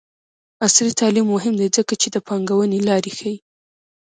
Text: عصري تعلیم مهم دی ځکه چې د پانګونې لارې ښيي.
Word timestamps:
عصري 0.65 0.91
تعلیم 1.01 1.25
مهم 1.35 1.53
دی 1.59 1.67
ځکه 1.77 1.93
چې 2.01 2.07
د 2.11 2.17
پانګونې 2.27 2.79
لارې 2.87 3.11
ښيي. 3.17 3.35